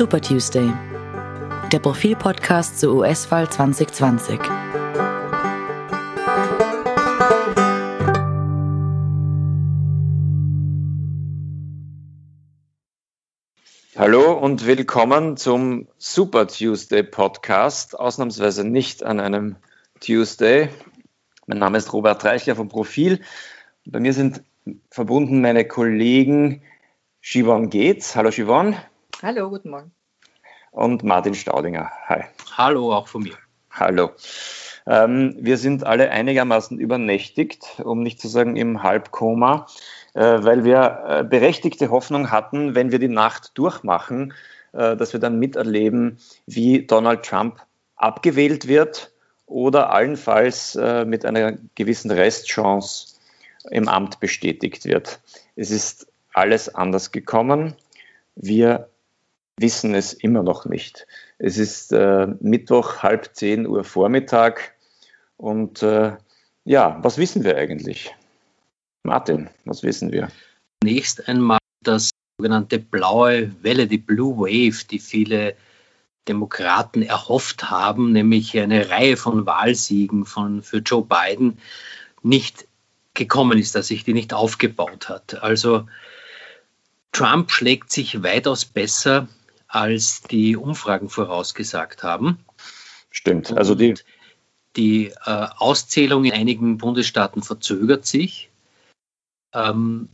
[0.00, 0.72] Super Tuesday,
[1.70, 4.40] der Profil-Podcast zur US-Wahl 2020.
[13.94, 19.56] Hallo und willkommen zum Super Tuesday Podcast, ausnahmsweise nicht an einem
[20.00, 20.70] Tuesday.
[21.46, 23.20] Mein Name ist Robert Reichler vom Profil.
[23.84, 24.42] Bei mir sind
[24.90, 26.62] verbunden meine Kollegen
[27.20, 28.16] Siobhan Geetz.
[28.16, 28.76] Hallo Siobhan.
[29.22, 29.92] Hallo, guten Morgen.
[30.70, 31.90] Und Martin Staudinger.
[32.06, 32.24] Hi.
[32.56, 33.36] Hallo, auch von mir.
[33.70, 34.12] Hallo.
[34.86, 39.66] Ähm, wir sind alle einigermaßen übernächtigt, um nicht zu sagen im Halbkoma,
[40.14, 44.32] äh, weil wir äh, berechtigte Hoffnung hatten, wenn wir die Nacht durchmachen,
[44.72, 46.16] äh, dass wir dann miterleben,
[46.46, 47.60] wie Donald Trump
[47.96, 49.12] abgewählt wird
[49.44, 53.18] oder allenfalls äh, mit einer gewissen Restchance
[53.70, 55.20] im Amt bestätigt wird.
[55.56, 57.76] Es ist alles anders gekommen.
[58.34, 58.88] Wir
[59.60, 61.06] wissen es immer noch nicht.
[61.38, 64.74] Es ist äh, Mittwoch, halb zehn Uhr Vormittag.
[65.36, 66.16] Und äh,
[66.64, 68.14] ja, was wissen wir eigentlich?
[69.02, 70.28] Martin, was wissen wir?
[70.82, 75.56] Nächst einmal das sogenannte blaue Welle, die Blue Wave, die viele
[76.28, 81.58] Demokraten erhofft haben, nämlich eine Reihe von Wahlsiegen von, für Joe Biden,
[82.22, 82.66] nicht
[83.14, 85.42] gekommen ist, dass sich die nicht aufgebaut hat.
[85.42, 85.86] Also
[87.12, 89.28] Trump schlägt sich weitaus besser,
[89.70, 92.44] als die Umfragen vorausgesagt haben.
[93.10, 93.56] Stimmt.
[93.56, 93.94] Also die,
[94.76, 98.50] die äh, Auszählung in einigen Bundesstaaten verzögert sich.
[99.54, 100.08] Ähm,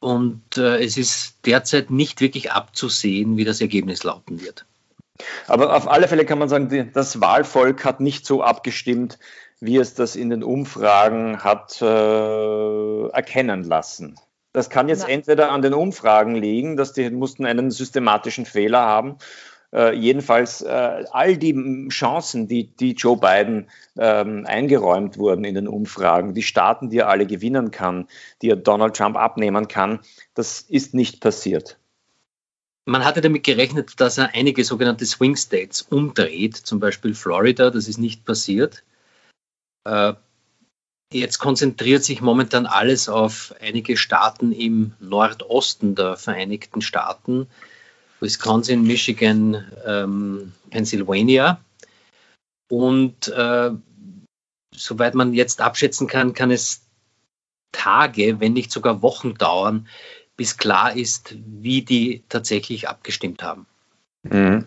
[0.00, 4.66] und äh, es ist derzeit nicht wirklich abzusehen, wie das Ergebnis lauten wird.
[5.46, 9.18] Aber auf alle Fälle kann man sagen, das Wahlvolk hat nicht so abgestimmt,
[9.58, 14.16] wie es das in den Umfragen hat äh, erkennen lassen.
[14.58, 15.10] Das kann jetzt ja.
[15.10, 19.18] entweder an den Umfragen liegen, dass die mussten einen systematischen Fehler haben.
[19.72, 25.68] Äh, jedenfalls äh, all die Chancen, die, die Joe Biden ähm, eingeräumt wurden in den
[25.68, 28.08] Umfragen, die Staaten, die er alle gewinnen kann,
[28.42, 30.00] die er Donald Trump abnehmen kann,
[30.34, 31.78] das ist nicht passiert.
[32.84, 37.86] Man hatte damit gerechnet, dass er einige sogenannte Swing States umdreht, zum Beispiel Florida, das
[37.86, 38.82] ist nicht passiert.
[39.84, 40.14] Äh,
[41.12, 47.46] Jetzt konzentriert sich momentan alles auf einige Staaten im Nordosten der Vereinigten Staaten,
[48.20, 51.60] Wisconsin, Michigan, ähm, Pennsylvania.
[52.70, 53.70] Und äh,
[54.74, 56.82] soweit man jetzt abschätzen kann, kann es
[57.72, 59.88] Tage, wenn nicht sogar Wochen dauern,
[60.36, 63.66] bis klar ist, wie die tatsächlich abgestimmt haben.
[64.24, 64.66] Mhm.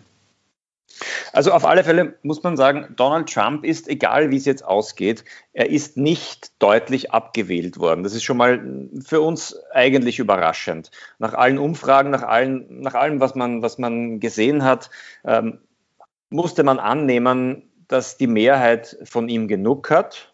[1.32, 5.24] Also auf alle Fälle muss man sagen, Donald Trump ist, egal wie es jetzt ausgeht,
[5.54, 8.02] er ist nicht deutlich abgewählt worden.
[8.02, 10.90] Das ist schon mal für uns eigentlich überraschend.
[11.18, 14.90] Nach allen Umfragen, nach, allen, nach allem, was man, was man gesehen hat,
[15.24, 15.58] ähm,
[16.28, 20.32] musste man annehmen, dass die Mehrheit von ihm genug hat.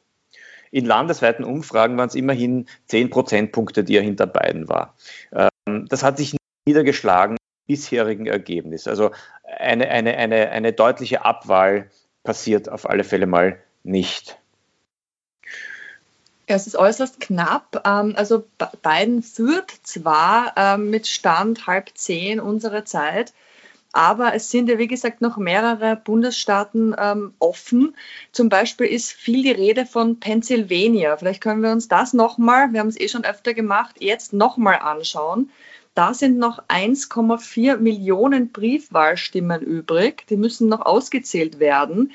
[0.71, 4.95] In landesweiten Umfragen waren es immerhin 10 Prozentpunkte, die er hinter beiden war.
[5.33, 6.37] Ähm, das hat sich
[6.67, 7.38] niedergeschlagen
[7.69, 8.89] bisherigen Ergebnis.
[8.89, 9.13] Also
[9.45, 11.89] eine, eine, eine, eine deutliche Abwahl
[12.25, 14.37] passiert auf alle Fälle mal nicht.
[16.47, 17.83] Es ist äußerst knapp.
[17.87, 18.45] Ähm, also
[18.83, 23.35] Biden führt zwar ähm, mit Stand halb zehn unserer Zeit,
[23.93, 27.97] aber es sind ja, wie gesagt, noch mehrere Bundesstaaten ähm, offen.
[28.33, 31.17] Zum Beispiel ist viel die Rede von Pennsylvania.
[31.17, 34.77] Vielleicht können wir uns das nochmal, wir haben es eh schon öfter gemacht, jetzt nochmal
[34.77, 35.51] anschauen.
[35.99, 40.25] Da sind noch 1,4 Millionen Briefwahlstimmen übrig.
[40.29, 42.13] Die müssen noch ausgezählt werden.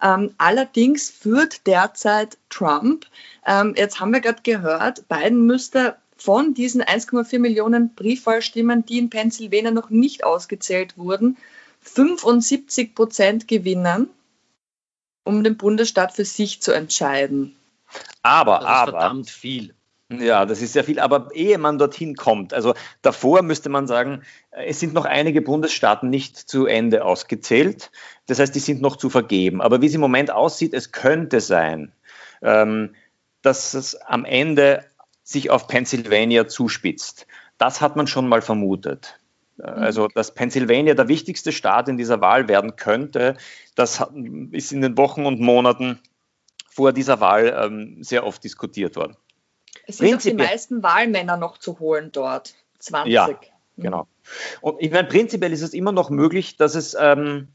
[0.00, 3.04] Ähm, allerdings führt derzeit Trump.
[3.44, 9.10] Ähm, jetzt haben wir gerade gehört, Biden müsste von diesen 1,4 Millionen Briefwahlstimmen, die in
[9.10, 11.36] Pennsylvania noch nicht ausgezählt wurden,
[11.82, 14.08] 75 Prozent gewinnen,
[15.24, 17.54] um den Bundesstaat für sich zu entscheiden.
[18.22, 19.74] Aber, das ist aber, verdammt viel.
[20.10, 21.00] Ja, das ist sehr viel.
[21.00, 26.08] Aber ehe man dorthin kommt, also davor müsste man sagen, es sind noch einige Bundesstaaten
[26.08, 27.90] nicht zu Ende ausgezählt.
[28.26, 29.60] Das heißt, die sind noch zu vergeben.
[29.60, 31.92] Aber wie es im Moment aussieht, es könnte sein,
[32.40, 32.94] ähm,
[33.42, 34.84] dass es am Ende
[35.24, 37.26] sich auf Pennsylvania zuspitzt.
[37.58, 39.18] Das hat man schon mal vermutet.
[39.58, 39.64] Mhm.
[39.64, 43.36] Also, dass Pennsylvania der wichtigste Staat in dieser Wahl werden könnte,
[43.74, 44.02] das
[44.52, 45.98] ist in den Wochen und Monaten
[46.70, 49.16] vor dieser Wahl ähm, sehr oft diskutiert worden.
[49.86, 52.54] Es sind auch die meisten Wahlmänner noch zu holen dort.
[52.78, 53.12] 20.
[53.12, 53.82] Ja, mhm.
[53.82, 54.08] genau.
[54.60, 57.48] Und ich meine, prinzipiell ist es immer noch möglich, dass es ähm,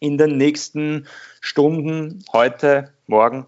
[0.00, 1.06] in den nächsten
[1.40, 3.46] Stunden, heute, morgen,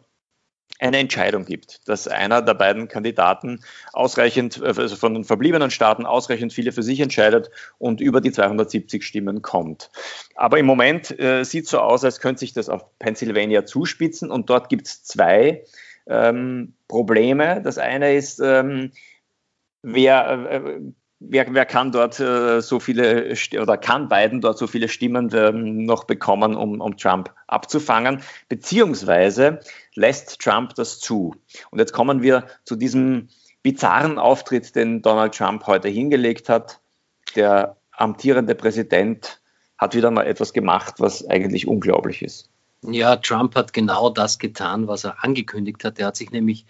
[0.83, 3.61] eine Entscheidung gibt, dass einer der beiden Kandidaten
[3.93, 8.33] ausreichend, äh, also von den verbliebenen Staaten ausreichend viele für sich entscheidet und über die
[8.33, 9.91] 270 Stimmen kommt.
[10.35, 14.51] Aber im Moment äh, sieht so aus, als könnte sich das auf Pennsylvania zuspitzen und
[14.51, 15.65] dort gibt es zwei
[16.07, 17.61] ähm, Probleme.
[17.63, 18.93] Das eine ist, ähm,
[19.83, 20.81] wer, äh,
[21.21, 25.85] wer, wer kann dort äh, so viele oder kann Biden dort so viele Stimmen ähm,
[25.85, 29.61] noch bekommen, um, um Trump abzufangen, beziehungsweise
[29.95, 31.35] lässt Trump das zu.
[31.71, 33.29] Und jetzt kommen wir zu diesem
[33.63, 36.81] bizarren Auftritt, den Donald Trump heute hingelegt hat.
[37.37, 39.41] Der amtierende Präsident
[39.79, 42.52] hat wieder mal etwas gemacht, was eigentlich unglaublich ist.
[42.83, 45.99] Ja, Trump hat genau das getan, was er angekündigt hat.
[45.99, 46.67] Er hat sich nämlich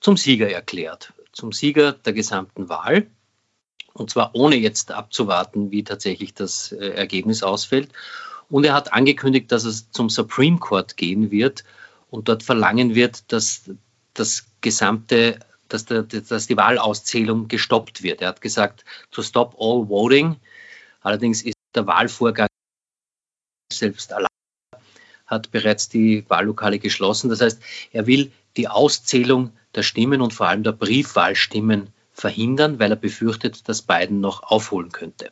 [0.00, 3.06] zum Sieger erklärt, zum Sieger der gesamten Wahl.
[3.94, 7.90] Und zwar ohne jetzt abzuwarten, wie tatsächlich das äh, Ergebnis ausfällt.
[8.50, 11.64] Und er hat angekündigt, dass es zum Supreme Court gehen wird
[12.10, 13.70] und dort verlangen wird, dass
[14.12, 15.38] das gesamte,
[15.68, 18.20] dass, der, dass die Wahlauszählung gestoppt wird.
[18.20, 20.36] Er hat gesagt, to stop all voting.
[21.00, 22.48] Allerdings ist der Wahlvorgang
[23.72, 24.28] selbst allein
[25.26, 27.30] hat bereits die Wahllokale geschlossen.
[27.30, 27.60] Das heißt,
[27.92, 33.68] er will die Auszählung der Stimmen und vor allem der Briefwahlstimmen verhindern, weil er befürchtet,
[33.68, 35.30] dass Biden noch aufholen könnte.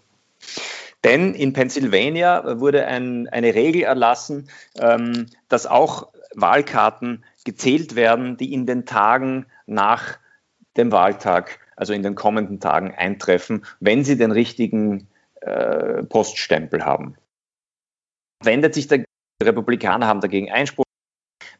[1.04, 4.48] Denn in Pennsylvania wurde ein, eine Regel erlassen,
[4.78, 10.18] ähm, dass auch Wahlkarten gezählt werden, die in den Tagen nach
[10.76, 15.08] dem Wahltag, also in den kommenden Tagen eintreffen, wenn sie den richtigen
[15.40, 17.16] äh, Poststempel haben.
[18.40, 19.04] Wendet sich der
[19.42, 20.84] die Republikaner haben dagegen Einspruch,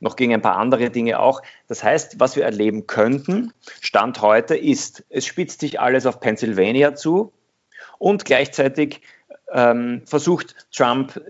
[0.00, 1.43] noch gegen ein paar andere Dinge auch.
[1.69, 6.94] Das heißt, was wir erleben könnten, Stand heute ist, es spitzt sich alles auf Pennsylvania
[6.94, 7.32] zu
[7.99, 9.00] und gleichzeitig
[9.52, 11.20] ähm, versucht Trump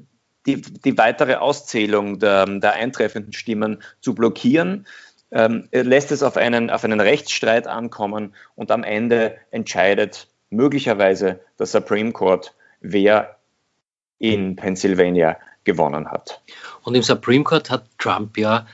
[0.46, 4.86] die, die weitere Auszählung der, der eintreffenden Stimmen zu blockieren.
[5.30, 11.40] Ähm, er lässt es auf einen, auf einen Rechtsstreit ankommen und am Ende entscheidet möglicherweise
[11.58, 13.38] der Supreme Court, wer
[14.18, 16.40] in Pennsylvania gewonnen hat.
[16.82, 18.66] Und im Supreme Court hat Trump ja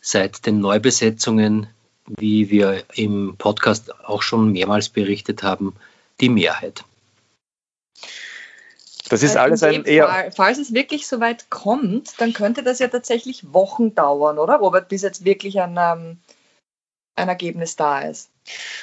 [0.00, 1.68] seit den Neubesetzungen,
[2.06, 5.74] wie wir im Podcast auch schon mehrmals berichtet haben,
[6.20, 6.84] die Mehrheit.
[9.08, 10.08] Das ist alles ein eher.
[10.08, 14.56] Fall, falls es wirklich so weit kommt, dann könnte das ja tatsächlich Wochen dauern, oder
[14.56, 16.18] Robert, bis jetzt wirklich ein, ähm,
[17.16, 18.30] ein Ergebnis da ist.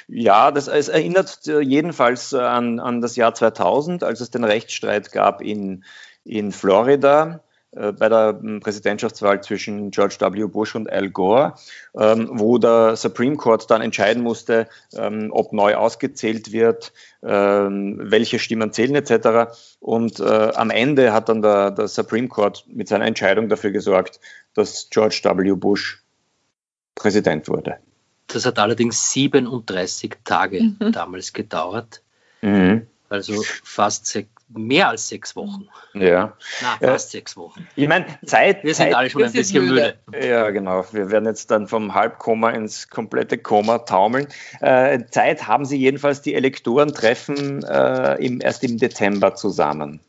[0.07, 5.41] Ja, das es erinnert jedenfalls an, an das Jahr 2000, als es den Rechtsstreit gab
[5.41, 5.83] in,
[6.25, 7.41] in Florida
[7.71, 10.45] äh, bei der ähm, Präsidentschaftswahl zwischen George W.
[10.47, 11.55] Bush und Al Gore,
[11.95, 16.91] ähm, wo der Supreme Court dann entscheiden musste, ähm, ob neu ausgezählt wird,
[17.21, 19.57] welche Stimmen zählen etc.
[19.79, 24.19] Und äh, am Ende hat dann der, der Supreme Court mit seiner Entscheidung dafür gesorgt,
[24.53, 25.53] dass George W.
[25.53, 26.03] Bush
[26.93, 27.77] Präsident wurde.
[28.27, 30.91] Das hat allerdings 37 Tage mhm.
[30.91, 32.01] damals gedauert.
[32.41, 32.87] Mhm.
[33.09, 35.67] Also fast sechs, mehr als sechs Wochen.
[35.93, 36.33] Ja.
[36.61, 37.67] Na, fast äh, sechs Wochen.
[37.75, 38.63] Ich meine, Zeit.
[38.63, 39.97] Wir sind Zeit, alle schon ein bisschen müde.
[40.05, 40.27] müde.
[40.27, 40.85] Ja, genau.
[40.91, 44.27] Wir werden jetzt dann vom Halbkoma ins komplette Koma taumeln.
[44.61, 49.99] Äh, Zeit haben Sie jedenfalls, die Elektoren treffen äh, im, erst im Dezember zusammen.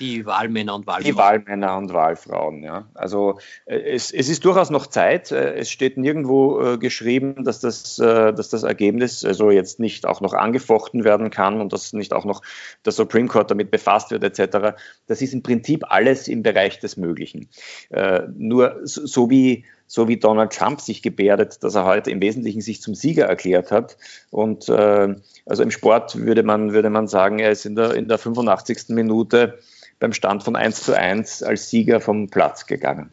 [0.00, 1.04] Die Wahlmänner und Wahlfrauen.
[1.04, 2.88] Die Wahlmänner und Wahlfrauen, ja.
[2.94, 5.30] Also äh, es, es ist durchaus noch Zeit.
[5.30, 10.06] Äh, es steht nirgendwo äh, geschrieben, dass das, äh, dass das Ergebnis also jetzt nicht
[10.06, 12.42] auch noch angefochten werden kann und dass nicht auch noch
[12.84, 14.76] der Supreme Court damit befasst wird, etc.
[15.06, 17.48] Das ist im Prinzip alles im Bereich des Möglichen.
[17.90, 22.20] Äh, nur so, so wie so wie Donald Trump sich gebärdet, dass er heute im
[22.20, 23.96] Wesentlichen sich zum Sieger erklärt hat.
[24.30, 25.14] Und äh,
[25.46, 28.88] also im Sport würde man, würde man sagen, er ist in der, in der 85.
[28.88, 29.58] Minute
[29.98, 33.10] beim Stand von 1 zu 1 als Sieger vom Platz gegangen.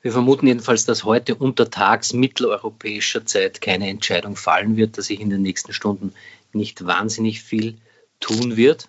[0.00, 5.30] Wir vermuten jedenfalls, dass heute untertags mitteleuropäischer Zeit keine Entscheidung fallen wird, dass sich in
[5.30, 6.12] den nächsten Stunden
[6.52, 7.76] nicht wahnsinnig viel
[8.20, 8.88] tun wird.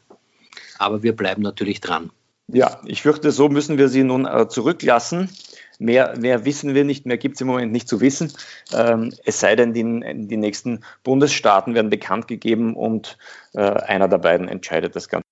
[0.78, 2.12] Aber wir bleiben natürlich dran.
[2.48, 5.30] Ja, ich fürchte, so müssen wir Sie nun äh, zurücklassen.
[5.78, 8.34] Mehr, mehr wissen wir nicht, mehr gibt es im Moment nicht zu wissen.
[8.74, 9.84] Ähm, es sei denn, die,
[10.28, 13.18] die nächsten Bundesstaaten werden bekannt gegeben und
[13.54, 15.29] äh, einer der beiden entscheidet das Ganze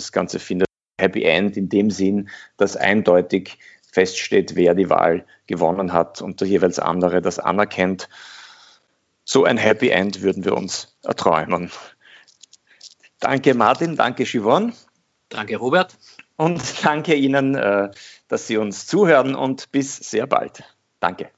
[0.00, 0.68] das Ganze findet
[1.00, 3.58] Happy End in dem Sinn, dass eindeutig
[3.92, 8.08] feststeht, wer die Wahl gewonnen hat und der jeweils andere das anerkennt.
[9.24, 11.70] So ein Happy End würden wir uns erträumen.
[13.18, 14.72] Danke Martin, danke Siobhan.
[15.28, 15.96] Danke Robert.
[16.36, 17.90] Und danke Ihnen, äh,
[18.28, 20.64] dass Sie uns zuhören und bis sehr bald.
[21.00, 21.30] Danke.